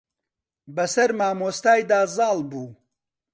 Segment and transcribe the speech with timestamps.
[0.75, 2.67] بە سەر مامۆستای دا زاڵ بوو.